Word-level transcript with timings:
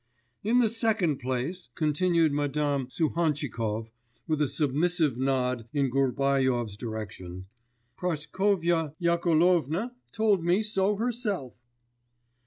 'In 0.43 0.57
the 0.57 0.67
second 0.67 1.19
place,' 1.19 1.69
continued 1.75 2.33
Madame 2.33 2.87
Suhantchikov, 2.87 3.91
with 4.27 4.41
a 4.41 4.47
submissive 4.47 5.15
nod 5.15 5.67
in 5.73 5.91
Gubaryov's 5.91 6.75
direction, 6.75 7.45
'Praskovya 7.99 8.95
Yakovlovna 8.97 9.91
told 10.11 10.43
me 10.43 10.63
so 10.63 10.95
herself. 10.95 11.53